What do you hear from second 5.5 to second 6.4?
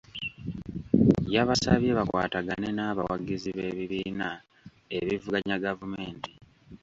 gavumenti.